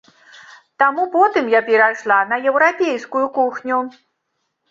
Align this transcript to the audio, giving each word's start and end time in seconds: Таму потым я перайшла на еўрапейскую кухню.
Таму 0.83 1.03
потым 1.15 1.51
я 1.51 1.59
перайшла 1.67 2.17
на 2.31 2.39
еўрапейскую 2.51 3.23
кухню. 3.37 3.77